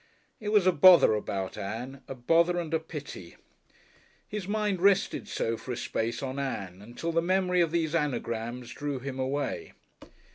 It 0.39 0.49
was 0.49 0.65
a 0.65 0.71
bother 0.71 1.13
about 1.13 1.59
Ann, 1.59 2.01
a 2.07 2.15
bother 2.15 2.57
and 2.59 2.73
a 2.73 2.79
pity. 2.79 3.35
His 4.27 4.47
mind 4.47 4.81
rested 4.81 5.27
so 5.27 5.57
for 5.57 5.71
a 5.71 5.77
space 5.77 6.23
on 6.23 6.39
Ann 6.39 6.81
until 6.81 7.11
the 7.11 7.21
memory 7.21 7.61
of 7.61 7.69
these 7.69 7.93
Anagrams 7.93 8.71
drew 8.73 8.97
him 8.97 9.19
away. 9.19 9.73